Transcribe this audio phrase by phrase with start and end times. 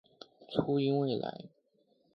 [0.49, 1.45] 初音未来